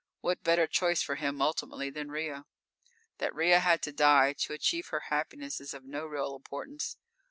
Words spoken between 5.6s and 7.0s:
is of no real importance.